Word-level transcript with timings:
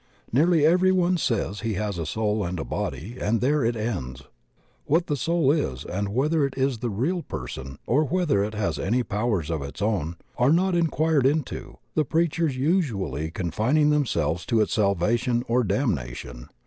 Nearly 0.31 0.65
everyone 0.65 1.17
says 1.17 1.59
he 1.59 1.75
has 1.75 1.99
a 1.99 2.07
soul 2.07 2.43
and 2.43 2.59
a 2.59 2.63
body, 2.63 3.19
and 3.21 3.39
there 3.39 3.63
it 3.63 3.75
ends. 3.75 4.23
What 4.85 5.05
the 5.05 5.15
soul 5.15 5.51
is 5.51 5.85
and 5.85 6.09
whether 6.09 6.43
it 6.43 6.57
is 6.57 6.79
the 6.79 6.89
real 6.89 7.21
person 7.21 7.77
or 7.85 8.03
whether 8.05 8.43
it 8.43 8.55
has 8.55 8.79
any 8.79 9.03
powers 9.03 9.51
of 9.51 9.61
its 9.61 9.79
own, 9.79 10.15
are 10.39 10.51
not 10.51 10.73
inquired 10.73 11.27
into, 11.27 11.77
the 11.93 12.03
preachers 12.03 12.57
usually 12.57 13.29
confining 13.29 13.91
diemselves 13.91 14.43
to 14.47 14.59
its 14.61 14.73
salvation 14.73 15.43
or 15.47 15.63
damna 15.63 16.15
tion. 16.15 16.49